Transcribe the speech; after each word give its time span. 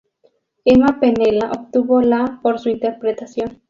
Emma 0.65 0.97
Penella 0.99 1.51
obtuvo 1.53 2.01
la 2.01 2.39
por 2.41 2.59
su 2.59 2.69
interpretación. 2.69 3.59